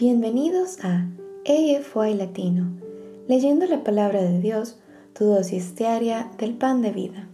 Bienvenidos 0.00 0.82
a 0.82 1.06
AFY 1.44 2.14
Latino, 2.14 2.70
leyendo 3.28 3.66
la 3.66 3.84
palabra 3.84 4.22
de 4.22 4.40
Dios, 4.40 4.78
tu 5.12 5.26
dosis 5.26 5.74
diaria 5.74 6.30
del 6.38 6.54
pan 6.54 6.80
de 6.80 6.90
vida. 6.90 7.28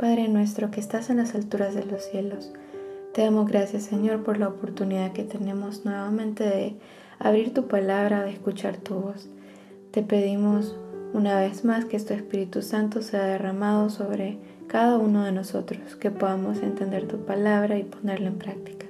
Padre 0.00 0.28
nuestro 0.28 0.70
que 0.70 0.80
estás 0.80 1.10
en 1.10 1.18
las 1.18 1.34
alturas 1.34 1.74
de 1.74 1.84
los 1.84 2.02
cielos, 2.02 2.50
te 3.12 3.20
damos 3.20 3.46
gracias 3.50 3.82
Señor 3.82 4.22
por 4.22 4.38
la 4.38 4.48
oportunidad 4.48 5.12
que 5.12 5.24
tenemos 5.24 5.84
nuevamente 5.84 6.42
de 6.42 6.76
abrir 7.18 7.52
tu 7.52 7.68
palabra, 7.68 8.22
de 8.22 8.30
escuchar 8.30 8.78
tu 8.78 8.94
voz. 8.94 9.28
Te 9.90 10.02
pedimos 10.02 10.74
una 11.12 11.38
vez 11.38 11.66
más 11.66 11.84
que 11.84 12.00
tu 12.00 12.14
Espíritu 12.14 12.62
Santo 12.62 13.02
sea 13.02 13.26
derramado 13.26 13.90
sobre 13.90 14.38
cada 14.68 14.96
uno 14.96 15.22
de 15.22 15.32
nosotros, 15.32 15.96
que 15.96 16.10
podamos 16.10 16.62
entender 16.62 17.06
tu 17.06 17.18
palabra 17.26 17.76
y 17.76 17.82
ponerla 17.82 18.28
en 18.28 18.38
práctica. 18.38 18.86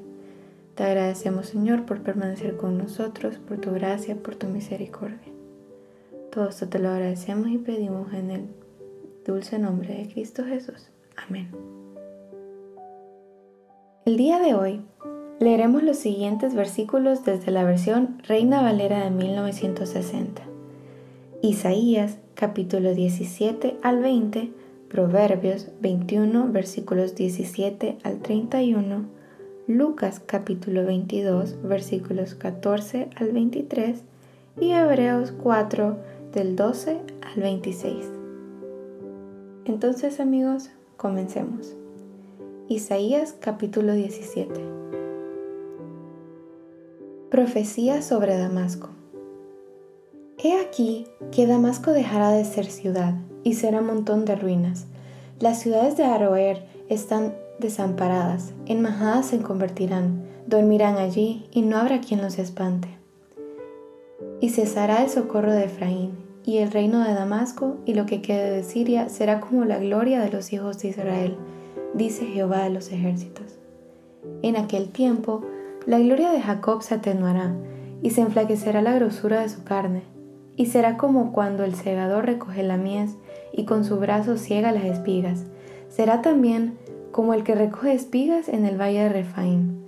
Te 0.76 0.84
agradecemos 0.84 1.46
Señor 1.46 1.86
por 1.86 2.02
permanecer 2.04 2.56
con 2.56 2.78
nosotros, 2.78 3.36
por 3.48 3.58
tu 3.58 3.72
gracia, 3.72 4.14
por 4.14 4.36
tu 4.36 4.46
misericordia. 4.46 5.32
Todo 6.30 6.50
esto 6.50 6.68
te 6.68 6.78
lo 6.78 6.88
agradecemos 6.88 7.48
y 7.48 7.58
pedimos 7.58 8.12
en 8.12 8.30
el 8.30 8.46
dulce 9.26 9.58
nombre 9.58 9.92
de 9.92 10.12
Cristo 10.12 10.44
Jesús. 10.44 10.88
Amén. 11.28 11.50
El 14.06 14.16
día 14.16 14.38
de 14.38 14.54
hoy 14.54 14.80
leeremos 15.38 15.82
los 15.82 15.98
siguientes 15.98 16.54
versículos 16.54 17.24
desde 17.24 17.50
la 17.50 17.64
versión 17.64 18.18
Reina 18.26 18.62
Valera 18.62 19.04
de 19.04 19.10
1960. 19.10 20.42
Isaías 21.42 22.18
capítulo 22.34 22.94
17 22.94 23.78
al 23.82 24.00
20, 24.00 24.52
Proverbios 24.88 25.68
21 25.80 26.48
versículos 26.52 27.14
17 27.14 27.98
al 28.02 28.20
31, 28.20 29.04
Lucas 29.66 30.20
capítulo 30.24 30.84
22 30.84 31.62
versículos 31.62 32.34
14 32.34 33.10
al 33.16 33.32
23 33.32 34.02
y 34.60 34.70
Hebreos 34.72 35.32
4 35.32 35.96
del 36.32 36.56
12 36.56 37.00
al 37.22 37.42
26. 37.42 38.10
Entonces 39.66 40.18
amigos, 40.18 40.70
Comencemos. 41.00 41.74
Isaías 42.68 43.34
capítulo 43.40 43.94
17. 43.94 44.52
Profecía 47.30 48.02
sobre 48.02 48.36
Damasco. 48.36 48.90
He 50.36 50.60
aquí 50.60 51.06
que 51.32 51.46
Damasco 51.46 51.92
dejará 51.92 52.32
de 52.32 52.44
ser 52.44 52.66
ciudad 52.66 53.14
y 53.44 53.54
será 53.54 53.80
montón 53.80 54.26
de 54.26 54.36
ruinas. 54.36 54.84
Las 55.38 55.60
ciudades 55.60 55.96
de 55.96 56.04
Aroer 56.04 56.66
están 56.90 57.34
desamparadas, 57.60 58.52
en 58.66 58.82
majadas 58.82 59.24
se 59.24 59.38
convertirán, 59.38 60.26
dormirán 60.46 60.98
allí 60.98 61.48
y 61.50 61.62
no 61.62 61.78
habrá 61.78 62.02
quien 62.02 62.20
los 62.20 62.38
espante. 62.38 62.88
Y 64.42 64.50
cesará 64.50 65.02
el 65.02 65.08
socorro 65.08 65.50
de 65.50 65.64
Efraín 65.64 66.29
y 66.44 66.58
el 66.58 66.70
reino 66.70 67.04
de 67.04 67.14
Damasco 67.14 67.76
y 67.84 67.94
lo 67.94 68.06
que 68.06 68.22
quede 68.22 68.50
de 68.50 68.62
Siria 68.62 69.08
será 69.08 69.40
como 69.40 69.64
la 69.64 69.78
gloria 69.78 70.20
de 70.20 70.30
los 70.30 70.52
hijos 70.52 70.78
de 70.78 70.88
Israel, 70.88 71.36
dice 71.94 72.26
Jehová 72.26 72.64
de 72.64 72.70
los 72.70 72.90
ejércitos. 72.92 73.58
En 74.42 74.56
aquel 74.56 74.88
tiempo, 74.88 75.42
la 75.86 75.98
gloria 75.98 76.30
de 76.30 76.40
Jacob 76.40 76.82
se 76.82 76.94
atenuará 76.94 77.54
y 78.02 78.10
se 78.10 78.22
enflaquecerá 78.22 78.82
la 78.82 78.94
grosura 78.94 79.40
de 79.40 79.48
su 79.48 79.64
carne, 79.64 80.02
y 80.56 80.66
será 80.66 80.96
como 80.96 81.32
cuando 81.32 81.64
el 81.64 81.74
segador 81.74 82.26
recoge 82.26 82.62
la 82.62 82.76
mies 82.76 83.16
y 83.52 83.64
con 83.64 83.84
su 83.84 83.96
brazo 83.96 84.36
ciega 84.36 84.72
las 84.72 84.84
espigas. 84.84 85.44
Será 85.88 86.22
también 86.22 86.76
como 87.12 87.34
el 87.34 87.42
que 87.44 87.54
recoge 87.54 87.92
espigas 87.92 88.48
en 88.48 88.64
el 88.64 88.80
valle 88.80 89.00
de 89.00 89.08
Refaim, 89.08 89.80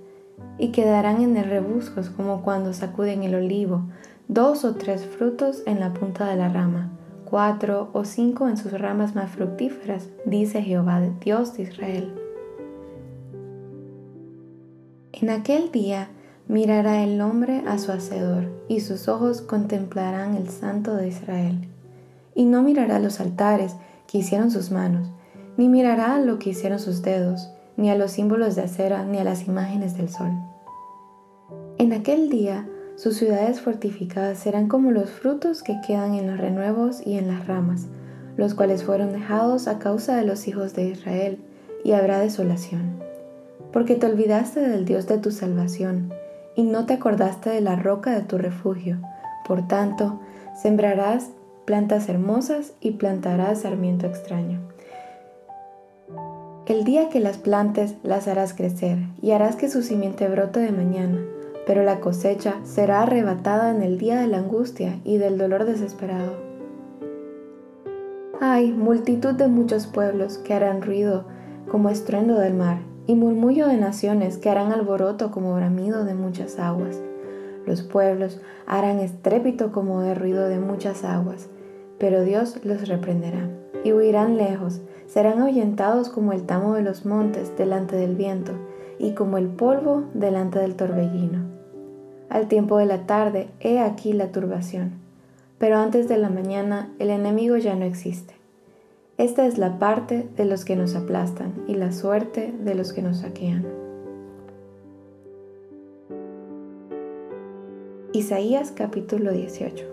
y 0.57 0.69
quedarán 0.69 1.21
en 1.21 1.37
el 1.37 1.45
rebuscos 1.45 2.09
como 2.09 2.43
cuando 2.43 2.73
sacuden 2.73 3.23
el 3.23 3.35
olivo, 3.35 3.83
dos 4.27 4.65
o 4.65 4.75
tres 4.75 5.05
frutos 5.05 5.63
en 5.65 5.79
la 5.79 5.93
punta 5.93 6.27
de 6.27 6.35
la 6.35 6.49
rama, 6.49 6.91
cuatro 7.25 7.89
o 7.93 8.05
cinco 8.05 8.47
en 8.47 8.57
sus 8.57 8.71
ramas 8.79 9.15
más 9.15 9.31
fructíferas, 9.31 10.09
dice 10.25 10.61
Jehová, 10.61 11.01
Dios 11.21 11.55
de 11.55 11.63
Israel. 11.63 12.13
En 15.13 15.29
aquel 15.29 15.71
día 15.71 16.09
mirará 16.47 17.03
el 17.03 17.21
hombre 17.21 17.63
a 17.67 17.77
su 17.77 17.91
hacedor, 17.91 18.51
y 18.67 18.81
sus 18.81 19.07
ojos 19.07 19.41
contemplarán 19.41 20.35
el 20.35 20.49
Santo 20.49 20.95
de 20.95 21.07
Israel. 21.07 21.67
Y 22.35 22.45
no 22.45 22.63
mirará 22.63 22.99
los 22.99 23.19
altares 23.19 23.75
que 24.07 24.19
hicieron 24.19 24.51
sus 24.51 24.71
manos, 24.71 25.11
ni 25.57 25.69
mirará 25.69 26.19
lo 26.19 26.39
que 26.39 26.51
hicieron 26.51 26.79
sus 26.79 27.01
dedos, 27.01 27.51
ni 27.77 27.89
a 27.89 27.95
los 27.95 28.11
símbolos 28.11 28.55
de 28.55 28.63
acera, 28.63 29.03
ni 29.03 29.17
a 29.17 29.23
las 29.23 29.47
imágenes 29.47 29.97
del 29.97 30.09
sol. 30.09 30.31
En 31.77 31.93
aquel 31.93 32.29
día 32.29 32.67
sus 32.95 33.17
ciudades 33.17 33.59
fortificadas 33.59 34.37
serán 34.37 34.67
como 34.67 34.91
los 34.91 35.09
frutos 35.09 35.63
que 35.63 35.81
quedan 35.85 36.13
en 36.13 36.27
los 36.27 36.39
renuevos 36.39 37.05
y 37.05 37.17
en 37.17 37.27
las 37.27 37.47
ramas, 37.47 37.87
los 38.37 38.53
cuales 38.53 38.83
fueron 38.83 39.11
dejados 39.11 39.67
a 39.67 39.79
causa 39.79 40.15
de 40.15 40.25
los 40.25 40.47
hijos 40.47 40.73
de 40.73 40.89
Israel, 40.89 41.39
y 41.83 41.91
habrá 41.91 42.19
desolación. 42.19 43.01
Porque 43.71 43.95
te 43.95 44.05
olvidaste 44.05 44.61
del 44.61 44.85
Dios 44.85 45.07
de 45.07 45.17
tu 45.17 45.31
salvación, 45.31 46.13
y 46.55 46.63
no 46.63 46.85
te 46.85 46.93
acordaste 46.93 47.49
de 47.49 47.61
la 47.61 47.75
roca 47.75 48.11
de 48.11 48.21
tu 48.21 48.37
refugio. 48.37 48.99
Por 49.45 49.67
tanto, 49.67 50.21
sembrarás 50.61 51.29
plantas 51.65 52.07
hermosas 52.09 52.73
y 52.79 52.91
plantarás 52.91 53.61
sarmiento 53.61 54.05
extraño. 54.05 54.59
El 56.65 56.83
día 56.85 57.09
que 57.09 57.19
las 57.19 57.37
plantes 57.37 57.95
las 58.03 58.27
harás 58.27 58.53
crecer, 58.53 58.99
y 59.21 59.31
harás 59.31 59.55
que 59.55 59.67
su 59.67 59.81
simiente 59.81 60.29
brote 60.29 60.59
de 60.59 60.71
mañana, 60.71 61.19
pero 61.65 61.83
la 61.83 61.99
cosecha 61.99 62.55
será 62.63 63.03
arrebatada 63.03 63.71
en 63.71 63.81
el 63.81 63.97
día 63.97 64.19
de 64.19 64.27
la 64.27 64.39
angustia 64.39 64.99
y 65.03 65.17
del 65.17 65.37
dolor 65.37 65.65
desesperado. 65.65 66.33
Hay 68.41 68.71
multitud 68.71 69.33
de 69.33 69.47
muchos 69.47 69.87
pueblos 69.87 70.37
que 70.37 70.53
harán 70.53 70.81
ruido 70.81 71.25
como 71.69 71.89
estruendo 71.89 72.37
del 72.39 72.53
mar, 72.53 72.79
y 73.07 73.15
murmullo 73.15 73.67
de 73.67 73.77
naciones 73.77 74.37
que 74.37 74.49
harán 74.49 74.71
alboroto 74.71 75.31
como 75.31 75.55
bramido 75.55 76.05
de 76.05 76.13
muchas 76.13 76.59
aguas. 76.59 77.01
Los 77.65 77.81
pueblos 77.81 78.41
harán 78.65 78.99
estrépito 78.99 79.71
como 79.71 80.01
de 80.01 80.15
ruido 80.15 80.47
de 80.47 80.59
muchas 80.59 81.03
aguas, 81.03 81.49
pero 81.99 82.23
Dios 82.23 82.59
los 82.63 82.87
reprenderá, 82.87 83.49
y 83.83 83.93
huirán 83.93 84.37
lejos, 84.37 84.81
serán 85.07 85.41
ahuyentados 85.41 86.09
como 86.09 86.33
el 86.33 86.43
tamo 86.43 86.73
de 86.75 86.81
los 86.81 87.05
montes 87.05 87.55
delante 87.57 87.95
del 87.95 88.15
viento, 88.15 88.53
y 88.99 89.13
como 89.13 89.37
el 89.37 89.47
polvo 89.47 90.03
delante 90.13 90.59
del 90.59 90.75
torbellino. 90.75 91.52
Al 92.33 92.47
tiempo 92.47 92.79
de 92.79 92.87
la 92.87 93.05
tarde, 93.05 93.47
he 93.59 93.79
aquí 93.79 94.11
la 94.11 94.31
turbación, 94.31 94.93
pero 95.59 95.77
antes 95.77 96.07
de 96.07 96.17
la 96.17 96.29
mañana 96.29 96.91
el 96.97 97.11
enemigo 97.11 97.57
ya 97.57 97.75
no 97.75 97.85
existe. 97.85 98.33
Esta 99.19 99.45
es 99.45 99.59
la 99.59 99.77
parte 99.77 100.27
de 100.35 100.45
los 100.45 100.65
que 100.65 100.75
nos 100.75 100.95
aplastan 100.95 101.53
y 101.67 101.75
la 101.75 101.91
suerte 101.91 102.51
de 102.51 102.73
los 102.73 102.91
que 102.91 103.03
nos 103.03 103.17
saquean. 103.17 103.67
Isaías 108.13 108.71
capítulo 108.71 109.31
18 109.31 109.85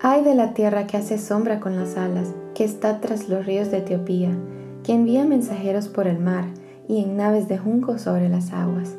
Ay 0.00 0.24
de 0.24 0.34
la 0.34 0.54
tierra 0.54 0.88
que 0.88 0.96
hace 0.96 1.18
sombra 1.18 1.60
con 1.60 1.76
las 1.76 1.96
alas, 1.96 2.34
que 2.56 2.64
está 2.64 3.00
tras 3.00 3.28
los 3.28 3.46
ríos 3.46 3.70
de 3.70 3.78
Etiopía, 3.78 4.36
que 4.82 4.92
envía 4.92 5.24
mensajeros 5.24 5.86
por 5.86 6.08
el 6.08 6.18
mar 6.18 6.46
y 6.88 7.00
en 7.00 7.16
naves 7.16 7.46
de 7.46 7.58
junco 7.58 7.98
sobre 7.98 8.28
las 8.28 8.52
aguas. 8.52 8.96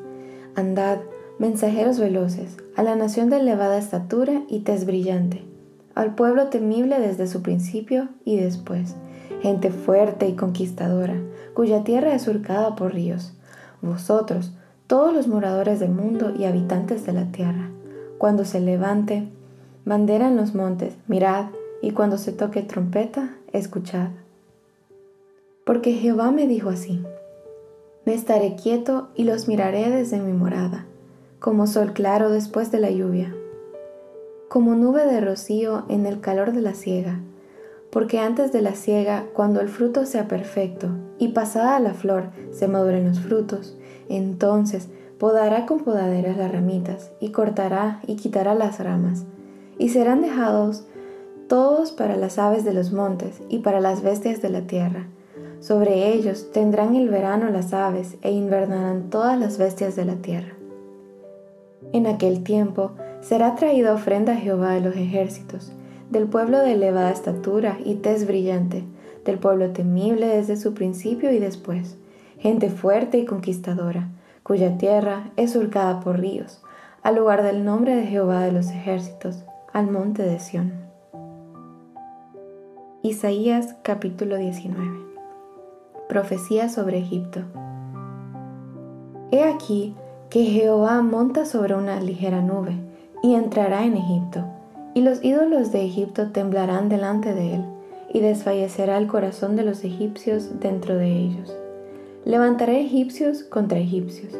Andad, 0.55 0.99
mensajeros 1.39 1.99
veloces, 1.99 2.57
a 2.75 2.83
la 2.83 2.95
nación 2.95 3.29
de 3.29 3.37
elevada 3.37 3.77
estatura 3.77 4.43
y 4.49 4.59
tez 4.59 4.85
brillante. 4.85 5.43
al 5.95 6.15
pueblo 6.15 6.47
temible 6.47 6.99
desde 6.99 7.27
su 7.27 7.41
principio 7.41 8.07
y 8.23 8.37
después, 8.37 8.95
gente 9.41 9.69
fuerte 9.69 10.29
y 10.29 10.33
conquistadora, 10.35 11.15
cuya 11.53 11.83
tierra 11.83 12.13
es 12.13 12.21
surcada 12.21 12.75
por 12.75 12.93
ríos. 12.93 13.33
Vosotros, 13.81 14.53
todos 14.87 15.13
los 15.13 15.27
moradores 15.27 15.79
del 15.81 15.91
mundo 15.91 16.31
y 16.37 16.45
habitantes 16.45 17.05
de 17.05 17.11
la 17.11 17.31
tierra, 17.31 17.69
cuando 18.17 18.45
se 18.45 18.61
levante 18.61 19.27
bandera 19.83 20.29
en 20.29 20.37
los 20.37 20.55
montes, 20.55 20.95
mirad, 21.07 21.47
y 21.81 21.91
cuando 21.91 22.17
se 22.17 22.31
toque 22.31 22.61
trompeta, 22.61 23.35
escuchad. 23.51 24.09
Porque 25.65 25.93
Jehová 25.93 26.31
me 26.31 26.47
dijo 26.47 26.69
así, 26.69 27.03
me 28.05 28.13
estaré 28.13 28.55
quieto 28.55 29.09
y 29.15 29.23
los 29.23 29.47
miraré 29.47 29.89
desde 29.89 30.19
mi 30.19 30.33
morada, 30.33 30.85
como 31.39 31.67
sol 31.67 31.93
claro 31.93 32.29
después 32.29 32.69
de 32.69 32.79
la 32.79 32.91
lluvia, 32.91 33.33
como 34.49 34.75
nube 34.75 35.05
de 35.05 35.21
rocío 35.21 35.85
en 35.87 36.05
el 36.05 36.19
calor 36.19 36.51
de 36.51 36.59
la 36.59 36.73
siega, 36.73 37.21
porque 37.91 38.19
antes 38.19 38.51
de 38.51 38.61
la 38.61 38.75
siega, 38.75 39.25
cuando 39.33 39.61
el 39.61 39.69
fruto 39.69 40.05
sea 40.05 40.27
perfecto 40.27 40.89
y 41.17 41.29
pasada 41.29 41.79
la 41.79 41.93
flor 41.93 42.31
se 42.51 42.67
maduren 42.67 43.07
los 43.07 43.21
frutos, 43.21 43.77
entonces 44.09 44.89
podará 45.17 45.65
con 45.65 45.79
podaderas 45.79 46.35
las 46.35 46.51
ramitas 46.51 47.11
y 47.21 47.31
cortará 47.31 48.01
y 48.05 48.17
quitará 48.17 48.53
las 48.53 48.79
ramas, 48.79 49.25
y 49.77 49.89
serán 49.89 50.21
dejados 50.21 50.85
todos 51.47 51.93
para 51.93 52.17
las 52.17 52.37
aves 52.37 52.65
de 52.65 52.73
los 52.73 52.91
montes 52.91 53.41
y 53.47 53.59
para 53.59 53.79
las 53.79 54.03
bestias 54.03 54.41
de 54.41 54.49
la 54.49 54.61
tierra. 54.61 55.07
Sobre 55.61 56.13
ellos 56.13 56.51
tendrán 56.51 56.95
el 56.95 57.09
verano 57.09 57.49
las 57.49 57.73
aves 57.73 58.17
e 58.21 58.31
invernarán 58.31 59.09
todas 59.09 59.39
las 59.39 59.57
bestias 59.57 59.95
de 59.95 60.05
la 60.05 60.15
tierra. 60.15 60.58
En 61.93 62.07
aquel 62.07 62.43
tiempo 62.43 62.91
será 63.21 63.55
traída 63.55 63.93
ofrenda 63.93 64.33
a 64.33 64.37
Jehová 64.37 64.71
de 64.71 64.81
los 64.81 64.95
ejércitos, 64.95 65.73
del 66.09 66.27
pueblo 66.27 66.59
de 66.59 66.73
elevada 66.73 67.11
estatura 67.11 67.77
y 67.83 67.95
tez 67.95 68.25
brillante, 68.25 68.83
del 69.25 69.39
pueblo 69.39 69.71
temible 69.71 70.27
desde 70.27 70.57
su 70.57 70.73
principio 70.73 71.31
y 71.31 71.39
después, 71.39 71.97
gente 72.37 72.69
fuerte 72.69 73.17
y 73.17 73.25
conquistadora, 73.25 74.09
cuya 74.43 74.77
tierra 74.77 75.31
es 75.35 75.51
surcada 75.51 75.99
por 75.99 76.19
ríos, 76.19 76.61
al 77.03 77.15
lugar 77.15 77.43
del 77.43 77.63
nombre 77.63 77.95
de 77.95 78.05
Jehová 78.07 78.41
de 78.41 78.51
los 78.51 78.71
ejércitos, 78.71 79.43
al 79.73 79.91
monte 79.91 80.23
de 80.23 80.39
Sión. 80.39 80.73
Isaías 83.01 83.75
capítulo 83.81 84.35
19 84.35 84.99
Profecía 86.09 86.67
sobre 86.67 86.97
Egipto 86.97 87.41
He 89.31 89.43
aquí 89.43 89.95
que 90.29 90.43
Jehová 90.43 91.01
monta 91.01 91.45
sobre 91.45 91.73
una 91.75 91.99
ligera 91.99 92.41
nube 92.41 92.73
y 93.23 93.33
entrará 93.33 93.85
en 93.85 93.97
Egipto, 93.97 94.45
y 94.93 95.01
los 95.01 95.23
ídolos 95.23 95.71
de 95.71 95.83
Egipto 95.83 96.31
temblarán 96.31 96.87
delante 96.87 97.33
de 97.33 97.55
él, 97.55 97.65
y 98.13 98.19
desfallecerá 98.19 98.97
el 98.97 99.07
corazón 99.07 99.55
de 99.55 99.63
los 99.63 99.83
egipcios 99.83 100.59
dentro 100.59 100.95
de 100.95 101.11
ellos. 101.11 101.55
Levantaré 102.25 102.81
egipcios 102.81 103.43
contra 103.43 103.79
egipcios, 103.79 104.33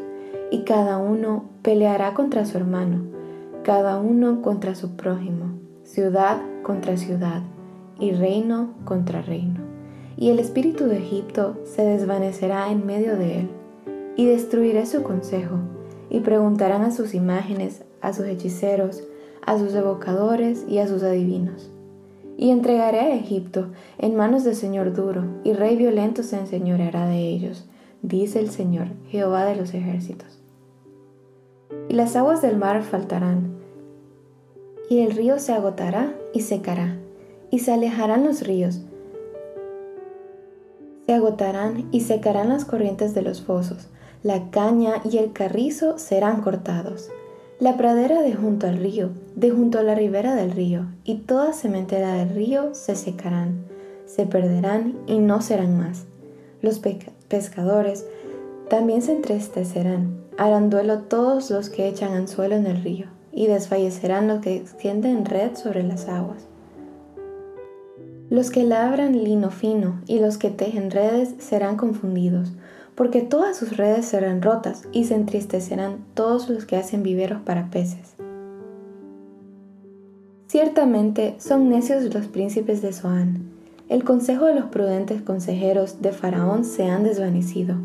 y 0.50 0.62
cada 0.62 0.98
uno 0.98 1.44
peleará 1.62 2.14
contra 2.14 2.44
su 2.44 2.56
hermano, 2.56 3.02
cada 3.64 3.98
uno 4.00 4.42
contra 4.42 4.74
su 4.74 4.96
prójimo, 4.96 5.46
ciudad 5.82 6.38
contra 6.62 6.96
ciudad, 6.96 7.42
y 7.98 8.12
reino 8.12 8.74
contra 8.84 9.22
reino. 9.22 9.60
Y 10.16 10.30
el 10.30 10.38
espíritu 10.38 10.86
de 10.86 10.98
Egipto 10.98 11.58
se 11.64 11.82
desvanecerá 11.82 12.70
en 12.70 12.86
medio 12.86 13.16
de 13.16 13.40
él, 13.40 13.50
y 14.16 14.26
destruiré 14.26 14.86
su 14.86 15.02
consejo, 15.02 15.56
y 16.10 16.20
preguntarán 16.20 16.82
a 16.82 16.90
sus 16.90 17.14
imágenes, 17.14 17.82
a 18.02 18.12
sus 18.12 18.26
hechiceros, 18.26 19.04
a 19.46 19.58
sus 19.58 19.74
evocadores 19.74 20.66
y 20.68 20.78
a 20.78 20.86
sus 20.86 21.02
adivinos. 21.02 21.70
Y 22.36 22.50
entregaré 22.50 23.00
a 23.00 23.14
Egipto 23.14 23.68
en 23.98 24.16
manos 24.16 24.44
del 24.44 24.56
Señor 24.56 24.92
duro, 24.92 25.24
y 25.44 25.54
rey 25.54 25.76
violento 25.76 26.22
se 26.22 26.38
enseñoreará 26.38 27.06
de 27.06 27.20
ellos, 27.20 27.68
dice 28.02 28.40
el 28.40 28.50
Señor, 28.50 28.88
Jehová 29.08 29.44
de 29.46 29.56
los 29.56 29.72
ejércitos 29.72 30.40
y 31.90 31.94
las 31.94 32.14
aguas 32.14 32.40
del 32.40 32.56
mar 32.56 32.82
faltarán, 32.82 33.56
y 34.88 35.00
el 35.00 35.10
río 35.10 35.40
se 35.40 35.52
agotará 35.52 36.14
y 36.32 36.42
secará, 36.42 36.96
y 37.50 37.58
se 37.58 37.72
alejarán 37.72 38.24
los 38.24 38.46
ríos, 38.46 38.80
se 41.06 41.14
agotarán 41.14 41.88
y 41.90 42.02
secarán 42.02 42.48
las 42.48 42.64
corrientes 42.64 43.12
de 43.12 43.22
los 43.22 43.42
fosos, 43.42 43.88
la 44.22 44.50
caña 44.50 45.00
y 45.10 45.16
el 45.16 45.32
carrizo 45.32 45.98
serán 45.98 46.42
cortados. 46.42 47.08
La 47.58 47.76
pradera 47.76 48.20
de 48.20 48.34
junto 48.34 48.66
al 48.66 48.76
río, 48.76 49.10
de 49.34 49.50
junto 49.50 49.78
a 49.78 49.82
la 49.82 49.94
ribera 49.94 50.34
del 50.34 50.50
río, 50.50 50.86
y 51.04 51.16
toda 51.16 51.52
sementera 51.54 52.14
del 52.14 52.34
río 52.34 52.74
se 52.74 52.96
secarán, 52.96 53.64
se 54.04 54.26
perderán 54.26 54.98
y 55.06 55.18
no 55.18 55.40
serán 55.40 55.78
más. 55.78 56.04
Los 56.60 56.80
pescadores 57.28 58.06
también 58.68 59.00
se 59.00 59.12
entristecerán, 59.12 60.20
harán 60.36 60.68
duelo 60.68 61.00
todos 61.00 61.50
los 61.50 61.70
que 61.70 61.88
echan 61.88 62.12
anzuelo 62.12 62.56
en 62.56 62.66
el 62.66 62.82
río, 62.82 63.06
y 63.32 63.46
desfallecerán 63.46 64.28
los 64.28 64.40
que 64.40 64.56
extienden 64.56 65.24
red 65.24 65.54
sobre 65.54 65.82
las 65.82 66.08
aguas. 66.08 66.46
Los 68.28 68.50
que 68.50 68.64
labran 68.64 69.24
lino 69.24 69.50
fino 69.50 70.00
y 70.06 70.18
los 70.18 70.38
que 70.38 70.50
tejen 70.50 70.90
redes 70.90 71.34
serán 71.38 71.76
confundidos, 71.76 72.52
porque 73.00 73.22
todas 73.22 73.56
sus 73.56 73.78
redes 73.78 74.04
serán 74.04 74.42
rotas 74.42 74.82
y 74.92 75.04
se 75.04 75.14
entristecerán 75.14 76.04
todos 76.12 76.50
los 76.50 76.66
que 76.66 76.76
hacen 76.76 77.02
viveros 77.02 77.40
para 77.40 77.70
peces. 77.70 78.14
Ciertamente 80.48 81.34
son 81.38 81.70
necios 81.70 82.12
los 82.12 82.26
príncipes 82.26 82.82
de 82.82 82.92
Zoán. 82.92 83.52
El 83.88 84.04
consejo 84.04 84.44
de 84.44 84.54
los 84.54 84.66
prudentes 84.66 85.22
consejeros 85.22 86.02
de 86.02 86.12
Faraón 86.12 86.66
se 86.66 86.90
han 86.90 87.04
desvanecido. 87.04 87.76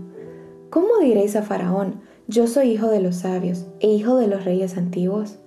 ¿Cómo 0.69 0.97
diréis 1.01 1.37
a 1.37 1.43
Faraón, 1.43 2.01
yo 2.27 2.45
soy 2.47 2.71
hijo 2.71 2.89
de 2.89 2.99
los 2.99 3.15
sabios 3.15 3.67
e 3.79 3.87
hijo 3.87 4.17
de 4.17 4.27
los 4.27 4.43
reyes 4.43 4.77
antiguos? 4.77 5.37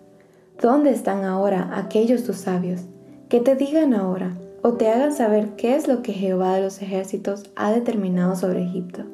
¿Dónde 0.63 0.93
están 0.93 1.25
ahora 1.25 1.73
aquellos 1.75 2.25
tus 2.25 2.37
sabios? 2.37 2.87
Que 3.29 3.41
te 3.41 3.55
digan 3.55 3.93
ahora 3.93 4.33
o 4.63 4.73
te 4.73 4.89
hagan 4.89 5.13
saber 5.13 5.57
qué 5.57 5.77
es 5.77 5.89
lo 5.89 6.01
que 6.01 6.15
Jehová 6.15 6.55
de 6.55 6.63
los 6.63 6.81
ejércitos 6.81 7.51
ha 7.55 7.71
determinado 7.71 8.35
sobre 8.35 8.63
Egipto. 8.63 9.05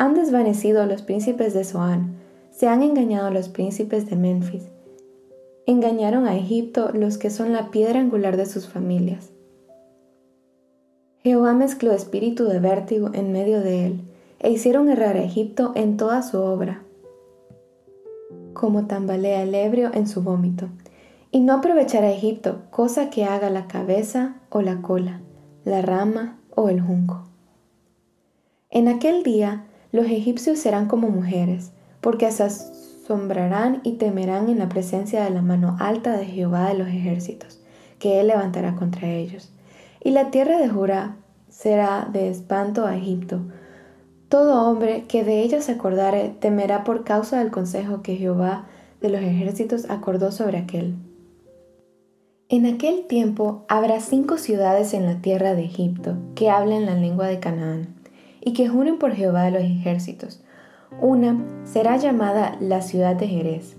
Han 0.00 0.14
desvanecido 0.14 0.86
los 0.86 1.02
príncipes 1.02 1.54
de 1.54 1.64
Zoán, 1.64 2.14
se 2.52 2.68
han 2.68 2.84
engañado 2.84 3.32
los 3.32 3.48
príncipes 3.48 4.08
de 4.08 4.14
Memphis. 4.14 4.62
Engañaron 5.66 6.28
a 6.28 6.36
Egipto 6.36 6.92
los 6.94 7.18
que 7.18 7.30
son 7.30 7.52
la 7.52 7.72
piedra 7.72 7.98
angular 7.98 8.36
de 8.36 8.46
sus 8.46 8.68
familias. 8.68 9.32
Jehová 11.24 11.52
mezcló 11.52 11.90
espíritu 11.90 12.44
de 12.44 12.60
vértigo 12.60 13.10
en 13.12 13.32
medio 13.32 13.60
de 13.60 13.86
él 13.86 14.00
e 14.38 14.52
hicieron 14.52 14.88
errar 14.88 15.16
a 15.16 15.24
Egipto 15.24 15.72
en 15.74 15.96
toda 15.96 16.22
su 16.22 16.38
obra, 16.38 16.84
como 18.52 18.86
tambalea 18.86 19.42
el 19.42 19.52
ebrio 19.52 19.90
en 19.92 20.06
su 20.06 20.22
vómito, 20.22 20.68
y 21.32 21.40
no 21.40 21.54
aprovechará 21.54 22.12
Egipto 22.12 22.62
cosa 22.70 23.10
que 23.10 23.24
haga 23.24 23.50
la 23.50 23.66
cabeza 23.66 24.36
o 24.48 24.62
la 24.62 24.80
cola, 24.80 25.22
la 25.64 25.82
rama 25.82 26.38
o 26.54 26.68
el 26.68 26.80
junco. 26.80 27.24
En 28.70 28.86
aquel 28.86 29.24
día 29.24 29.64
los 29.92 30.06
egipcios 30.06 30.58
serán 30.58 30.86
como 30.86 31.08
mujeres, 31.08 31.72
porque 32.00 32.30
se 32.30 32.44
asombrarán 32.44 33.80
y 33.84 33.92
temerán 33.92 34.48
en 34.48 34.58
la 34.58 34.68
presencia 34.68 35.24
de 35.24 35.30
la 35.30 35.42
mano 35.42 35.76
alta 35.80 36.16
de 36.16 36.26
Jehová 36.26 36.68
de 36.68 36.74
los 36.74 36.88
ejércitos, 36.88 37.60
que 37.98 38.20
él 38.20 38.28
levantará 38.28 38.76
contra 38.76 39.08
ellos. 39.08 39.52
Y 40.02 40.10
la 40.10 40.30
tierra 40.30 40.58
de 40.58 40.68
Jurá 40.68 41.16
será 41.48 42.08
de 42.12 42.28
espanto 42.28 42.86
a 42.86 42.96
Egipto, 42.96 43.40
todo 44.28 44.68
hombre 44.68 45.04
que 45.08 45.24
de 45.24 45.40
ella 45.40 45.62
se 45.62 45.72
acordare 45.72 46.34
temerá 46.38 46.84
por 46.84 47.02
causa 47.02 47.38
del 47.38 47.50
consejo 47.50 48.02
que 48.02 48.16
Jehová 48.16 48.66
de 49.00 49.08
los 49.08 49.22
ejércitos 49.22 49.88
acordó 49.88 50.32
sobre 50.32 50.58
aquel. 50.58 50.96
En 52.50 52.66
aquel 52.66 53.06
tiempo 53.06 53.64
habrá 53.68 54.00
cinco 54.00 54.36
ciudades 54.36 54.92
en 54.92 55.06
la 55.06 55.22
tierra 55.22 55.54
de 55.54 55.64
Egipto 55.64 56.16
que 56.34 56.50
hablen 56.50 56.84
la 56.84 56.94
lengua 56.94 57.26
de 57.26 57.40
Canaán 57.40 57.97
y 58.40 58.52
que 58.52 58.68
juren 58.68 58.98
por 58.98 59.12
Jehová 59.12 59.44
de 59.44 59.50
los 59.52 59.62
ejércitos. 59.62 60.42
Una 61.00 61.36
será 61.64 61.96
llamada 61.96 62.56
la 62.60 62.80
ciudad 62.82 63.16
de 63.16 63.28
Jerez. 63.28 63.76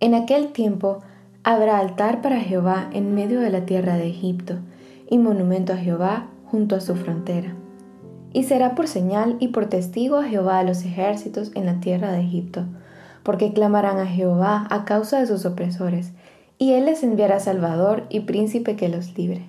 En 0.00 0.14
aquel 0.14 0.52
tiempo 0.52 0.98
habrá 1.44 1.78
altar 1.78 2.22
para 2.22 2.40
Jehová 2.40 2.90
en 2.92 3.14
medio 3.14 3.40
de 3.40 3.50
la 3.50 3.64
tierra 3.64 3.96
de 3.96 4.08
Egipto 4.08 4.58
y 5.08 5.18
monumento 5.18 5.72
a 5.72 5.76
Jehová 5.76 6.28
junto 6.44 6.76
a 6.76 6.80
su 6.80 6.94
frontera 6.96 7.54
y 8.32 8.44
será 8.44 8.74
por 8.74 8.88
señal 8.88 9.36
y 9.40 9.48
por 9.48 9.66
testigo 9.66 10.16
a 10.16 10.24
Jehová 10.24 10.58
de 10.58 10.64
los 10.64 10.84
ejércitos 10.84 11.50
en 11.54 11.66
la 11.66 11.80
tierra 11.80 12.12
de 12.12 12.20
Egipto, 12.20 12.64
porque 13.22 13.52
clamarán 13.52 13.98
a 13.98 14.06
Jehová 14.06 14.66
a 14.70 14.84
causa 14.84 15.20
de 15.20 15.26
sus 15.26 15.44
opresores, 15.44 16.12
y 16.58 16.72
él 16.72 16.86
les 16.86 17.02
enviará 17.02 17.40
Salvador 17.40 18.06
y 18.08 18.20
príncipe 18.20 18.76
que 18.76 18.88
los 18.88 19.16
libre. 19.16 19.48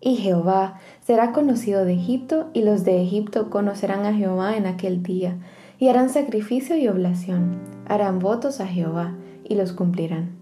Y 0.00 0.16
Jehová 0.16 0.80
será 1.10 1.32
conocido 1.32 1.84
de 1.84 1.94
Egipto, 1.94 2.50
y 2.52 2.62
los 2.62 2.84
de 2.84 3.02
Egipto 3.02 3.50
conocerán 3.50 4.06
a 4.06 4.14
Jehová 4.14 4.56
en 4.56 4.66
aquel 4.66 5.02
día, 5.02 5.38
y 5.76 5.88
harán 5.88 6.08
sacrificio 6.08 6.76
y 6.76 6.86
oblación, 6.86 7.58
harán 7.88 8.20
votos 8.20 8.60
a 8.60 8.68
Jehová, 8.68 9.16
y 9.42 9.56
los 9.56 9.72
cumplirán. 9.72 10.36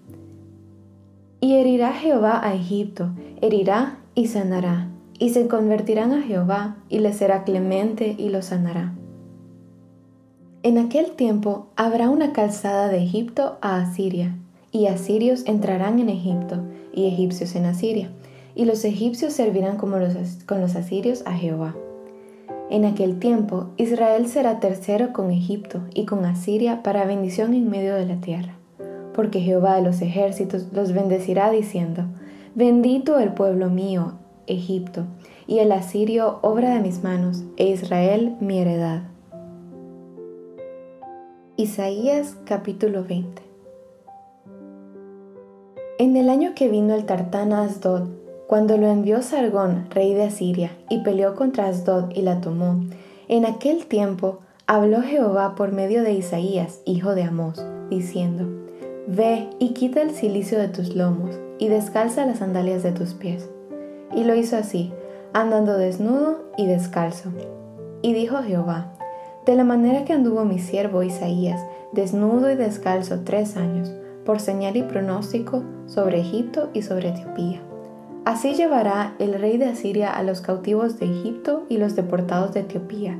Y 1.40 1.54
herirá 1.54 1.94
Jehová 1.94 2.46
a 2.46 2.52
Egipto, 2.52 3.12
herirá 3.40 4.00
y 4.14 4.26
sanará, 4.26 4.90
y 5.18 5.30
se 5.30 5.48
convertirán 5.48 6.12
a 6.12 6.20
Jehová, 6.20 6.76
y 6.90 6.98
le 6.98 7.14
será 7.14 7.44
clemente 7.44 8.14
y 8.18 8.28
lo 8.28 8.42
sanará. 8.42 8.92
En 10.62 10.76
aquel 10.76 11.12
tiempo 11.12 11.68
habrá 11.76 12.10
una 12.10 12.34
calzada 12.34 12.88
de 12.88 13.02
Egipto 13.02 13.56
a 13.62 13.80
Asiria, 13.80 14.36
y 14.70 14.84
asirios 14.88 15.44
entrarán 15.46 15.98
en 15.98 16.10
Egipto, 16.10 16.58
y 16.92 17.06
egipcios 17.06 17.56
en 17.56 17.64
Asiria, 17.64 18.10
y 18.58 18.66
los 18.66 18.84
egipcios 18.84 19.32
servirán 19.32 19.78
como 19.78 19.96
los, 19.96 20.12
con 20.44 20.60
los 20.60 20.76
asirios 20.76 21.22
a 21.24 21.32
Jehová. 21.32 21.74
En 22.68 22.84
aquel 22.84 23.18
tiempo 23.18 23.70
Israel 23.78 24.28
será 24.28 24.60
tercero 24.60 25.14
con 25.14 25.30
Egipto 25.30 25.80
y 25.94 26.04
con 26.04 26.26
Asiria 26.26 26.82
para 26.82 27.06
bendición 27.06 27.54
en 27.54 27.70
medio 27.70 27.94
de 27.94 28.04
la 28.04 28.20
tierra 28.20 28.58
porque 29.18 29.40
Jehová 29.40 29.74
de 29.74 29.82
los 29.82 30.00
ejércitos 30.00 30.68
los 30.72 30.92
bendecirá 30.92 31.50
diciendo, 31.50 32.04
Bendito 32.54 33.18
el 33.18 33.32
pueblo 33.32 33.68
mío, 33.68 34.12
Egipto, 34.46 35.06
y 35.48 35.58
el 35.58 35.72
asirio 35.72 36.38
obra 36.42 36.74
de 36.74 36.78
mis 36.78 37.02
manos, 37.02 37.42
e 37.56 37.66
Israel 37.66 38.36
mi 38.38 38.60
heredad. 38.60 39.02
Isaías 41.56 42.36
capítulo 42.44 43.02
20 43.02 43.42
En 45.98 46.16
el 46.16 46.30
año 46.30 46.52
que 46.54 46.68
vino 46.68 46.94
el 46.94 47.04
tartán 47.04 47.52
a 47.52 47.64
Asdod, 47.64 48.17
cuando 48.48 48.78
lo 48.78 48.86
envió 48.86 49.20
Sargón, 49.20 49.88
rey 49.90 50.14
de 50.14 50.24
Asiria, 50.24 50.70
y 50.88 51.00
peleó 51.00 51.34
contra 51.34 51.66
Asdod 51.66 52.12
y 52.14 52.22
la 52.22 52.40
tomó, 52.40 52.80
en 53.28 53.44
aquel 53.44 53.84
tiempo 53.84 54.38
habló 54.66 55.02
Jehová 55.02 55.54
por 55.54 55.70
medio 55.70 56.02
de 56.02 56.14
Isaías, 56.14 56.80
hijo 56.86 57.14
de 57.14 57.24
Amós, 57.24 57.62
diciendo, 57.90 58.46
Ve 59.06 59.50
y 59.58 59.74
quita 59.74 60.00
el 60.00 60.12
cilicio 60.12 60.58
de 60.58 60.68
tus 60.68 60.96
lomos 60.96 61.38
y 61.58 61.68
descalza 61.68 62.24
las 62.24 62.38
sandalias 62.38 62.82
de 62.82 62.92
tus 62.92 63.12
pies. 63.12 63.50
Y 64.14 64.24
lo 64.24 64.34
hizo 64.34 64.56
así, 64.56 64.94
andando 65.34 65.76
desnudo 65.76 66.38
y 66.56 66.64
descalzo. 66.64 67.28
Y 68.00 68.14
dijo 68.14 68.38
Jehová, 68.38 68.94
de 69.44 69.56
la 69.56 69.64
manera 69.64 70.06
que 70.06 70.14
anduvo 70.14 70.46
mi 70.46 70.58
siervo 70.58 71.02
Isaías, 71.02 71.60
desnudo 71.92 72.50
y 72.50 72.54
descalzo 72.54 73.24
tres 73.24 73.58
años, 73.58 73.92
por 74.24 74.40
señal 74.40 74.74
y 74.78 74.84
pronóstico 74.84 75.64
sobre 75.84 76.20
Egipto 76.20 76.70
y 76.72 76.80
sobre 76.80 77.10
Etiopía. 77.10 77.67
Así 78.28 78.52
llevará 78.52 79.14
el 79.18 79.32
rey 79.32 79.56
de 79.56 79.64
Asiria 79.64 80.12
a 80.12 80.22
los 80.22 80.42
cautivos 80.42 80.98
de 80.98 81.06
Egipto 81.06 81.64
y 81.70 81.78
los 81.78 81.96
deportados 81.96 82.52
de 82.52 82.60
Etiopía, 82.60 83.18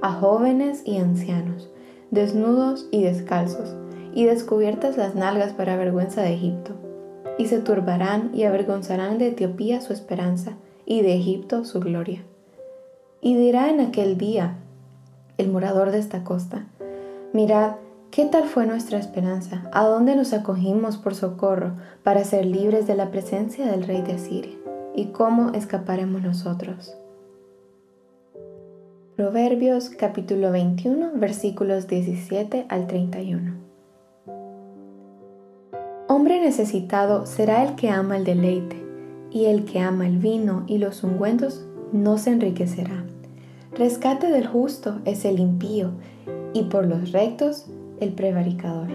a 0.00 0.14
jóvenes 0.14 0.82
y 0.84 0.98
ancianos, 0.98 1.70
desnudos 2.10 2.88
y 2.90 3.04
descalzos, 3.04 3.76
y 4.12 4.24
descubiertas 4.24 4.96
las 4.96 5.14
nalgas 5.14 5.52
para 5.52 5.76
vergüenza 5.76 6.22
de 6.22 6.34
Egipto. 6.34 6.72
Y 7.38 7.46
se 7.46 7.60
turbarán 7.60 8.32
y 8.34 8.42
avergonzarán 8.42 9.18
de 9.18 9.28
Etiopía 9.28 9.80
su 9.80 9.92
esperanza 9.92 10.54
y 10.86 11.02
de 11.02 11.14
Egipto 11.14 11.64
su 11.64 11.78
gloria. 11.78 12.24
Y 13.20 13.36
dirá 13.36 13.70
en 13.70 13.78
aquel 13.78 14.18
día 14.18 14.56
el 15.38 15.52
morador 15.52 15.92
de 15.92 16.00
esta 16.00 16.24
costa, 16.24 16.66
mirad, 17.32 17.76
¿qué 18.12 18.26
tal 18.26 18.44
fue 18.44 18.66
nuestra 18.66 18.98
esperanza? 18.98 19.62
¿A 19.72 19.86
dónde 19.86 20.14
nos 20.14 20.34
acogimos 20.34 20.98
por 20.98 21.14
socorro 21.14 21.72
para 22.02 22.22
ser 22.24 22.44
libres 22.44 22.86
de 22.86 22.94
la 22.94 23.10
presencia 23.10 23.66
del 23.66 23.84
rey 23.84 24.02
de 24.02 24.12
Asiria? 24.12 24.52
¿Y 24.94 25.06
cómo 25.06 25.52
escaparemos 25.54 26.20
nosotros? 26.20 26.94
Proverbios 29.16 29.88
capítulo 29.88 30.52
21 30.52 31.12
versículos 31.14 31.86
17 31.86 32.66
al 32.68 32.86
31 32.86 33.54
Hombre 36.08 36.38
necesitado 36.38 37.24
será 37.24 37.64
el 37.64 37.76
que 37.76 37.88
ama 37.88 38.18
el 38.18 38.24
deleite, 38.24 38.76
y 39.30 39.46
el 39.46 39.64
que 39.64 39.80
ama 39.80 40.06
el 40.06 40.18
vino 40.18 40.64
y 40.66 40.76
los 40.76 41.02
ungüentos 41.02 41.66
no 41.92 42.18
se 42.18 42.30
enriquecerá. 42.30 43.06
Rescate 43.74 44.30
del 44.30 44.46
justo 44.46 45.00
es 45.06 45.24
el 45.24 45.40
impío, 45.40 45.92
y 46.52 46.64
por 46.64 46.86
los 46.86 47.12
rectos 47.12 47.70
el 48.02 48.12
prevaricador. 48.12 48.88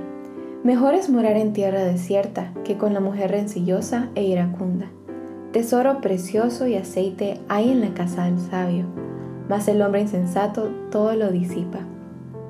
Mejor 0.64 0.94
es 0.94 1.10
morar 1.10 1.38
en 1.38 1.54
tierra 1.54 1.84
desierta 1.84 2.52
que 2.66 2.78
con 2.78 2.94
la 2.94 3.00
mujer 3.00 3.32
rencillosa 3.32 4.10
e 4.16 4.24
iracunda. 4.24 4.88
Tesoro 5.54 6.02
precioso 6.02 6.68
y 6.68 6.76
aceite 6.76 7.40
hay 7.48 7.72
en 7.72 7.80
la 7.80 7.94
casa 7.94 8.26
del 8.26 8.38
sabio, 8.38 8.86
mas 9.48 9.68
el 9.70 9.82
hombre 9.82 10.02
insensato 10.02 10.70
todo 10.92 11.14
lo 11.14 11.32
disipa. 11.32 11.80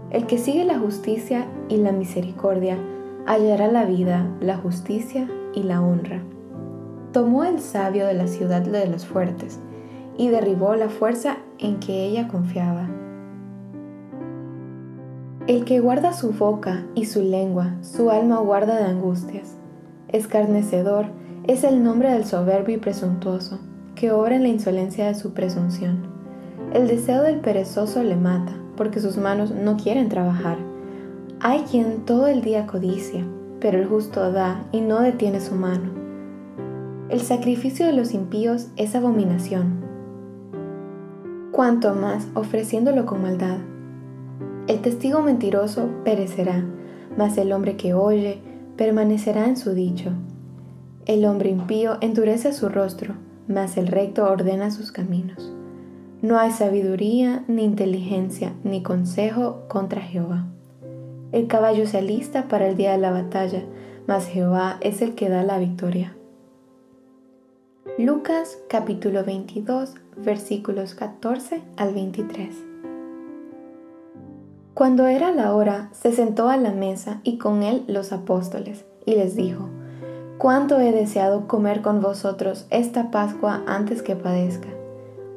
El 0.09 0.25
que 0.25 0.37
sigue 0.37 0.65
la 0.65 0.79
justicia 0.79 1.45
y 1.69 1.77
la 1.77 1.91
misericordia, 1.91 2.77
hallará 3.27 3.67
la 3.67 3.85
vida, 3.85 4.25
la 4.39 4.57
justicia 4.57 5.29
y 5.53 5.63
la 5.63 5.81
honra. 5.81 6.23
Tomó 7.11 7.43
el 7.43 7.59
sabio 7.59 8.07
de 8.07 8.13
la 8.13 8.27
ciudad 8.27 8.61
de 8.61 8.87
los 8.87 9.05
fuertes 9.05 9.59
y 10.17 10.29
derribó 10.29 10.75
la 10.75 10.89
fuerza 10.89 11.37
en 11.59 11.79
que 11.79 12.05
ella 12.05 12.27
confiaba. 12.27 12.87
El 15.47 15.63
que 15.63 15.79
guarda 15.79 16.11
su 16.11 16.33
boca 16.33 16.83
y 16.93 17.05
su 17.05 17.21
lengua, 17.21 17.75
su 17.81 18.11
alma 18.11 18.37
guarda 18.39 18.75
de 18.75 18.83
angustias. 18.83 19.55
Escarnecedor 20.09 21.05
es 21.45 21.63
el 21.63 21.85
nombre 21.85 22.11
del 22.11 22.25
soberbio 22.25 22.75
y 22.75 22.79
presuntuoso, 22.79 23.57
que 23.95 24.11
obra 24.11 24.35
en 24.35 24.43
la 24.43 24.49
insolencia 24.49 25.07
de 25.07 25.15
su 25.15 25.31
presunción. 25.31 25.99
El 26.73 26.89
deseo 26.89 27.23
del 27.23 27.39
perezoso 27.39 28.03
le 28.03 28.17
mata, 28.17 28.57
porque 28.75 28.99
sus 28.99 29.15
manos 29.15 29.51
no 29.51 29.77
quieren 29.77 30.09
trabajar. 30.09 30.57
Hay 31.39 31.61
quien 31.61 32.03
todo 32.03 32.27
el 32.27 32.41
día 32.41 32.67
codicia, 32.67 33.25
pero 33.61 33.79
el 33.79 33.87
justo 33.87 34.33
da 34.33 34.65
y 34.73 34.81
no 34.81 34.99
detiene 34.99 35.39
su 35.39 35.55
mano. 35.55 35.91
El 37.07 37.21
sacrificio 37.21 37.85
de 37.85 37.93
los 37.93 38.13
impíos 38.13 38.67
es 38.75 38.95
abominación, 38.95 39.79
cuanto 41.53 41.93
más 41.95 42.27
ofreciéndolo 42.33 43.05
con 43.05 43.21
maldad. 43.21 43.59
El 44.67 44.81
testigo 44.81 45.21
mentiroso 45.21 45.89
perecerá, 46.03 46.61
mas 47.17 47.37
el 47.37 47.53
hombre 47.53 47.77
que 47.77 47.93
oye 47.93 48.41
permanecerá 48.75 49.47
en 49.47 49.55
su 49.55 49.73
dicho. 49.73 50.11
El 51.05 51.23
hombre 51.23 51.49
impío 51.49 51.97
endurece 52.01 52.51
su 52.51 52.67
rostro, 52.67 53.15
mas 53.47 53.77
el 53.77 53.87
recto 53.87 54.25
ordena 54.25 54.69
sus 54.69 54.91
caminos. 54.91 55.53
No 56.21 56.37
hay 56.37 56.51
sabiduría, 56.51 57.45
ni 57.47 57.63
inteligencia, 57.63 58.53
ni 58.65 58.83
consejo 58.83 59.63
contra 59.69 60.01
Jehová. 60.01 60.47
El 61.31 61.47
caballo 61.47 61.87
se 61.87 61.99
alista 61.99 62.49
para 62.49 62.67
el 62.67 62.75
día 62.75 62.91
de 62.91 62.97
la 62.97 63.11
batalla, 63.11 63.63
mas 64.05 64.27
Jehová 64.27 64.79
es 64.81 65.01
el 65.01 65.15
que 65.15 65.29
da 65.29 65.43
la 65.43 65.59
victoria. 65.59 66.13
Lucas 67.97 68.57
capítulo 68.67 69.23
22 69.23 69.95
versículos 70.17 70.93
14 70.93 71.61
al 71.77 71.93
23. 71.93 72.66
Cuando 74.77 75.07
era 75.07 75.31
la 75.31 75.55
hora, 75.55 75.89
se 75.91 76.11
sentó 76.11 76.49
a 76.49 76.57
la 76.57 76.69
mesa 76.69 77.19
y 77.23 77.39
con 77.39 77.63
él 77.63 77.83
los 77.87 78.13
apóstoles, 78.13 78.85
y 79.07 79.15
les 79.15 79.35
dijo, 79.35 79.69
Cuánto 80.37 80.79
he 80.79 80.91
deseado 80.91 81.47
comer 81.47 81.81
con 81.81 81.99
vosotros 81.99 82.67
esta 82.69 83.09
Pascua 83.09 83.63
antes 83.65 84.03
que 84.03 84.15
padezca, 84.15 84.67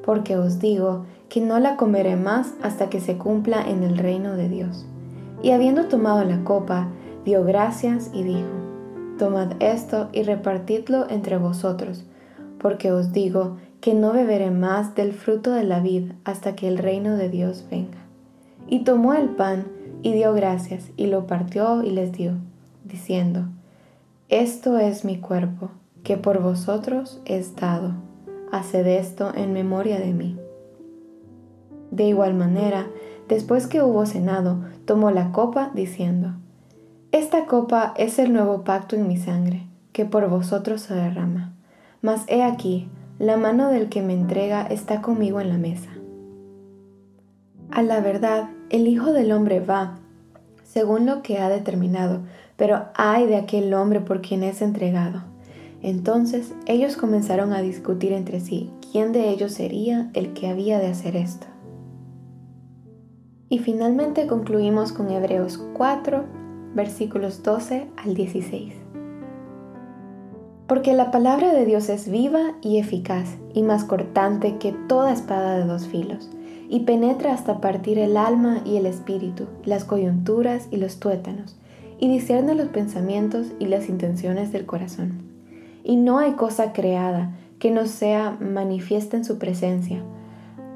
porque 0.04 0.36
os 0.36 0.58
digo 0.58 1.06
que 1.30 1.40
no 1.40 1.58
la 1.58 1.78
comeré 1.78 2.16
más 2.16 2.52
hasta 2.60 2.90
que 2.90 3.00
se 3.00 3.16
cumpla 3.16 3.62
en 3.66 3.82
el 3.82 3.96
reino 3.96 4.36
de 4.36 4.50
Dios. 4.50 4.84
Y 5.42 5.52
habiendo 5.52 5.86
tomado 5.86 6.22
la 6.22 6.44
copa, 6.44 6.88
dio 7.24 7.42
gracias 7.42 8.10
y 8.12 8.24
dijo, 8.24 8.50
Tomad 9.18 9.52
esto 9.60 10.10
y 10.12 10.22
repartidlo 10.22 11.08
entre 11.08 11.38
vosotros, 11.38 12.04
porque 12.58 12.92
os 12.92 13.14
digo 13.14 13.56
que 13.80 13.94
no 13.94 14.12
beberé 14.12 14.50
más 14.50 14.94
del 14.94 15.14
fruto 15.14 15.52
de 15.52 15.64
la 15.64 15.80
vid 15.80 16.12
hasta 16.24 16.54
que 16.54 16.68
el 16.68 16.76
reino 16.76 17.16
de 17.16 17.30
Dios 17.30 17.64
venga. 17.70 17.99
Y 18.70 18.84
tomó 18.84 19.14
el 19.14 19.30
pan 19.30 19.66
y 20.02 20.12
dio 20.12 20.32
gracias 20.32 20.92
y 20.96 21.06
lo 21.06 21.26
partió 21.26 21.82
y 21.82 21.90
les 21.90 22.12
dio, 22.12 22.34
diciendo, 22.84 23.48
Esto 24.28 24.78
es 24.78 25.04
mi 25.04 25.18
cuerpo, 25.18 25.70
que 26.04 26.16
por 26.16 26.40
vosotros 26.40 27.20
es 27.24 27.56
dado. 27.56 27.94
Haced 28.52 28.86
esto 28.86 29.32
en 29.34 29.52
memoria 29.52 29.98
de 29.98 30.12
mí. 30.12 30.38
De 31.90 32.04
igual 32.04 32.34
manera, 32.34 32.86
después 33.28 33.66
que 33.66 33.82
hubo 33.82 34.06
cenado, 34.06 34.60
tomó 34.84 35.10
la 35.10 35.32
copa 35.32 35.72
diciendo, 35.74 36.34
Esta 37.10 37.46
copa 37.46 37.92
es 37.96 38.20
el 38.20 38.32
nuevo 38.32 38.62
pacto 38.62 38.94
en 38.94 39.08
mi 39.08 39.16
sangre, 39.16 39.66
que 39.92 40.04
por 40.04 40.28
vosotros 40.28 40.80
se 40.82 40.94
derrama. 40.94 41.52
Mas 42.02 42.22
he 42.28 42.44
aquí, 42.44 42.88
la 43.18 43.36
mano 43.36 43.68
del 43.68 43.88
que 43.88 44.00
me 44.00 44.14
entrega 44.14 44.62
está 44.62 45.02
conmigo 45.02 45.40
en 45.40 45.48
la 45.48 45.58
mesa. 45.58 45.90
A 47.72 47.82
la 47.82 48.00
verdad, 48.00 48.48
el 48.70 48.86
Hijo 48.86 49.12
del 49.12 49.32
Hombre 49.32 49.58
va, 49.58 49.98
según 50.62 51.04
lo 51.04 51.22
que 51.22 51.38
ha 51.38 51.48
determinado, 51.48 52.20
pero 52.56 52.84
ay 52.94 53.26
de 53.26 53.36
aquel 53.36 53.74
hombre 53.74 54.00
por 54.00 54.22
quien 54.22 54.44
es 54.44 54.62
entregado. 54.62 55.24
Entonces 55.82 56.54
ellos 56.66 56.96
comenzaron 56.96 57.52
a 57.52 57.62
discutir 57.62 58.12
entre 58.12 58.38
sí 58.38 58.70
quién 58.92 59.12
de 59.12 59.30
ellos 59.30 59.52
sería 59.52 60.10
el 60.14 60.34
que 60.34 60.46
había 60.46 60.78
de 60.78 60.86
hacer 60.86 61.16
esto. 61.16 61.46
Y 63.48 63.58
finalmente 63.58 64.28
concluimos 64.28 64.92
con 64.92 65.10
Hebreos 65.10 65.58
4, 65.74 66.24
versículos 66.74 67.42
12 67.42 67.88
al 67.96 68.14
16. 68.14 68.74
Porque 70.68 70.94
la 70.94 71.10
palabra 71.10 71.52
de 71.52 71.66
Dios 71.66 71.88
es 71.88 72.08
viva 72.08 72.52
y 72.62 72.78
eficaz, 72.78 73.36
y 73.52 73.64
más 73.64 73.82
cortante 73.82 74.58
que 74.58 74.72
toda 74.86 75.12
espada 75.12 75.56
de 75.56 75.64
dos 75.64 75.88
filos, 75.88 76.30
y 76.72 76.80
penetra 76.80 77.34
hasta 77.34 77.60
partir 77.60 77.98
el 77.98 78.16
alma 78.16 78.62
y 78.64 78.76
el 78.76 78.86
espíritu, 78.86 79.48
las 79.64 79.84
coyunturas 79.84 80.68
y 80.70 80.76
los 80.76 81.00
tuétanos, 81.00 81.56
y 81.98 82.08
discierne 82.08 82.54
los 82.54 82.68
pensamientos 82.68 83.48
y 83.58 83.66
las 83.66 83.88
intenciones 83.88 84.52
del 84.52 84.66
corazón. 84.66 85.20
Y 85.82 85.96
no 85.96 86.20
hay 86.20 86.32
cosa 86.34 86.72
creada 86.72 87.36
que 87.58 87.72
no 87.72 87.86
sea 87.86 88.38
manifiesta 88.40 89.16
en 89.16 89.24
su 89.24 89.36
presencia. 89.36 90.00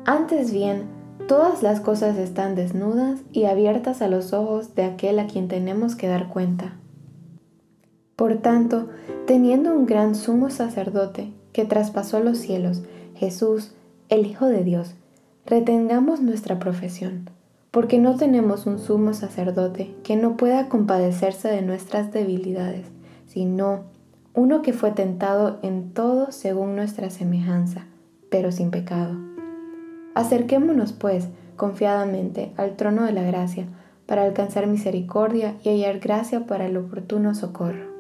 Antes 0.05 0.53
bien, 0.53 0.83
todas 1.29 1.63
las 1.63 1.79
cosas 1.79 2.19
están 2.19 2.57
desnudas 2.57 3.21
y 3.33 3.45
abiertas 3.45 4.03
a 4.03 4.09
los 4.09 4.33
ojos 4.33 4.75
de 4.75 4.83
aquel 4.83 5.21
a 5.21 5.29
quien 5.29 5.47
tenemos 5.47 5.95
que 5.95 6.09
dar 6.09 6.29
cuenta. 6.29 6.75
Por 8.17 8.39
tanto, 8.39 8.89
teniendo 9.29 9.73
un 9.73 9.87
gran 9.87 10.17
sumo 10.17 10.51
sacerdote 10.51 11.33
que 11.53 11.65
traspasó 11.65 12.19
los 12.19 12.39
cielos, 12.39 12.83
Jesús, 13.15 13.75
el 14.09 14.27
Hijo 14.27 14.47
de 14.47 14.65
Dios, 14.65 14.97
retengamos 15.47 16.21
nuestra 16.21 16.59
profesión, 16.59 17.29
porque 17.71 17.99
no 17.99 18.17
tenemos 18.17 18.67
un 18.67 18.79
sumo 18.79 19.15
sacerdote 19.15 19.95
que 20.03 20.17
no 20.17 20.37
pueda 20.37 20.69
compadecerse 20.69 21.49
de 21.49 21.63
nuestras 21.63 22.13
debilidades, 22.13 22.87
sino 23.27 23.83
uno 24.33 24.63
que 24.63 24.73
fue 24.73 24.91
tentado 24.91 25.59
en 25.63 25.91
todo 25.93 26.33
según 26.33 26.77
nuestra 26.77 27.11
semejanza, 27.11 27.87
pero 28.31 28.53
sin 28.53 28.71
pecado. 28.71 29.17
Acerquémonos, 30.15 30.93
pues, 30.93 31.29
confiadamente 31.57 32.53
al 32.57 32.77
trono 32.77 33.05
de 33.05 33.13
la 33.13 33.23
gracia, 33.23 33.67
para 34.07 34.25
alcanzar 34.25 34.67
misericordia 34.67 35.57
y 35.63 35.71
hallar 35.71 35.99
gracia 35.99 36.47
para 36.47 36.67
el 36.67 36.77
oportuno 36.77 37.35
socorro. 37.35 37.93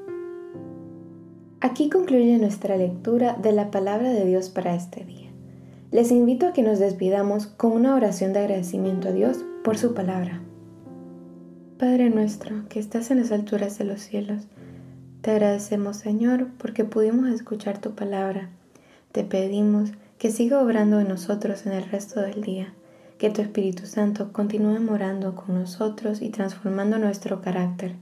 Aquí 1.60 1.88
concluye 1.88 2.36
nuestra 2.38 2.76
lectura 2.76 3.34
de 3.40 3.52
la 3.52 3.70
palabra 3.70 4.10
de 4.10 4.26
Dios 4.26 4.50
para 4.50 4.74
este 4.74 5.04
día. 5.04 5.23
Les 5.94 6.10
invito 6.10 6.48
a 6.48 6.52
que 6.52 6.64
nos 6.64 6.80
despidamos 6.80 7.46
con 7.46 7.70
una 7.70 7.94
oración 7.94 8.32
de 8.32 8.40
agradecimiento 8.40 9.10
a 9.10 9.12
Dios 9.12 9.44
por 9.62 9.78
su 9.78 9.94
palabra. 9.94 10.40
Padre 11.78 12.10
nuestro, 12.10 12.68
que 12.68 12.80
estás 12.80 13.12
en 13.12 13.20
las 13.20 13.30
alturas 13.30 13.78
de 13.78 13.84
los 13.84 14.00
cielos, 14.00 14.42
te 15.20 15.30
agradecemos 15.30 15.98
Señor 15.98 16.48
porque 16.58 16.82
pudimos 16.82 17.28
escuchar 17.30 17.78
tu 17.78 17.94
palabra. 17.94 18.50
Te 19.12 19.22
pedimos 19.22 19.92
que 20.18 20.32
siga 20.32 20.60
obrando 20.60 20.98
en 20.98 21.06
nosotros 21.06 21.64
en 21.64 21.70
el 21.74 21.84
resto 21.84 22.20
del 22.20 22.42
día, 22.42 22.74
que 23.16 23.30
tu 23.30 23.40
Espíritu 23.40 23.86
Santo 23.86 24.32
continúe 24.32 24.80
morando 24.80 25.36
con 25.36 25.54
nosotros 25.54 26.22
y 26.22 26.30
transformando 26.30 26.98
nuestro 26.98 27.40
carácter 27.40 27.94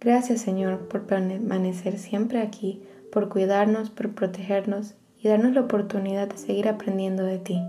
Gracias 0.00 0.40
Señor 0.40 0.88
por 0.88 1.02
permanecer 1.02 1.98
siempre 1.98 2.40
aquí, 2.40 2.80
por 3.12 3.28
cuidarnos, 3.28 3.90
por 3.90 4.14
protegernos 4.14 4.94
y 5.22 5.28
darnos 5.28 5.54
la 5.54 5.62
oportunidad 5.62 6.28
de 6.28 6.36
seguir 6.36 6.68
aprendiendo 6.68 7.24
de 7.24 7.38
ti. 7.38 7.60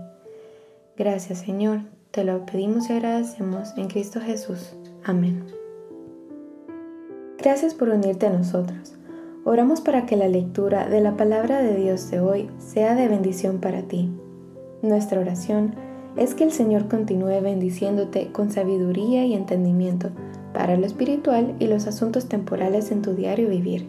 Gracias 0.96 1.40
Señor, 1.40 1.80
te 2.10 2.24
lo 2.24 2.44
pedimos 2.46 2.88
y 2.88 2.92
agradecemos 2.92 3.76
en 3.76 3.88
Cristo 3.88 4.20
Jesús. 4.20 4.74
Amén. 5.04 5.44
Gracias 7.38 7.74
por 7.74 7.88
unirte 7.88 8.26
a 8.26 8.30
nosotros. 8.30 8.94
Oramos 9.44 9.80
para 9.80 10.06
que 10.06 10.16
la 10.16 10.28
lectura 10.28 10.88
de 10.88 11.00
la 11.00 11.16
palabra 11.16 11.60
de 11.60 11.74
Dios 11.74 12.10
de 12.10 12.20
hoy 12.20 12.48
sea 12.58 12.94
de 12.94 13.08
bendición 13.08 13.58
para 13.58 13.82
ti. 13.82 14.08
Nuestra 14.82 15.20
oración 15.20 15.74
es 16.16 16.34
que 16.34 16.44
el 16.44 16.52
Señor 16.52 16.88
continúe 16.88 17.40
bendiciéndote 17.40 18.30
con 18.30 18.52
sabiduría 18.52 19.24
y 19.24 19.34
entendimiento 19.34 20.10
para 20.52 20.76
lo 20.76 20.86
espiritual 20.86 21.56
y 21.58 21.66
los 21.66 21.86
asuntos 21.86 22.28
temporales 22.28 22.92
en 22.92 23.02
tu 23.02 23.14
diario 23.14 23.48
vivir. 23.48 23.88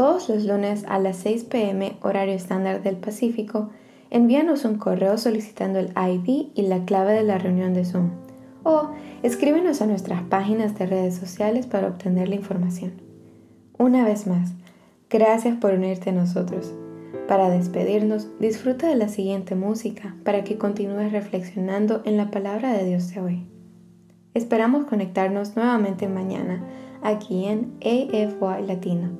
todos 0.00 0.30
los 0.30 0.46
lunes 0.46 0.86
a 0.88 0.98
las 0.98 1.18
6 1.18 1.44
pm 1.44 1.98
horario 2.00 2.32
estándar 2.32 2.82
del 2.82 2.96
Pacífico, 2.96 3.68
envíanos 4.08 4.64
un 4.64 4.78
correo 4.78 5.18
solicitando 5.18 5.78
el 5.78 5.90
ID 5.90 6.46
y 6.54 6.62
la 6.62 6.86
clave 6.86 7.12
de 7.12 7.22
la 7.22 7.36
reunión 7.36 7.74
de 7.74 7.84
Zoom. 7.84 8.08
O 8.62 8.92
escríbenos 9.22 9.82
a 9.82 9.86
nuestras 9.86 10.22
páginas 10.22 10.78
de 10.78 10.86
redes 10.86 11.16
sociales 11.16 11.66
para 11.66 11.88
obtener 11.88 12.30
la 12.30 12.36
información. 12.36 12.92
Una 13.76 14.02
vez 14.02 14.26
más, 14.26 14.54
gracias 15.10 15.58
por 15.58 15.74
unirte 15.74 16.08
a 16.08 16.14
nosotros. 16.14 16.72
Para 17.28 17.50
despedirnos, 17.50 18.26
disfruta 18.40 18.88
de 18.88 18.96
la 18.96 19.08
siguiente 19.08 19.54
música 19.54 20.16
para 20.24 20.44
que 20.44 20.56
continúes 20.56 21.12
reflexionando 21.12 22.00
en 22.06 22.16
la 22.16 22.30
palabra 22.30 22.72
de 22.72 22.86
Dios 22.86 23.12
de 23.12 23.20
hoy. 23.20 23.46
Esperamos 24.32 24.86
conectarnos 24.86 25.56
nuevamente 25.56 26.08
mañana 26.08 26.64
aquí 27.02 27.44
en 27.44 27.74
AFY 27.82 28.66
Latino, 28.66 29.10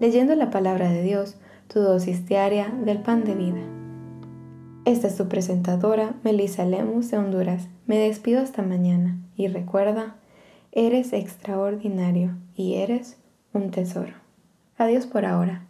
leyendo 0.00 0.34
la 0.34 0.50
palabra 0.50 0.90
de 0.90 1.02
Dios, 1.02 1.36
tu 1.68 1.80
dosis 1.80 2.26
diaria 2.26 2.68
del 2.84 2.98
pan 2.98 3.24
de 3.24 3.34
vida. 3.34 3.60
Esta 4.84 5.06
es 5.06 5.16
tu 5.16 5.28
presentadora, 5.28 6.14
Melissa 6.24 6.66
Lemus 6.66 7.10
de 7.10 7.16
Honduras. 7.16 7.68
Me 7.86 7.98
despido 7.98 8.40
hasta 8.40 8.62
mañana 8.62 9.18
y 9.36 9.48
recuerda, 9.48 10.16
eres 10.72 11.12
extraordinario 11.12 12.36
y 12.54 12.74
eres 12.74 13.16
un 13.52 13.70
tesoro. 13.70 14.12
Adiós 14.76 15.06
por 15.06 15.24
ahora. 15.24 15.66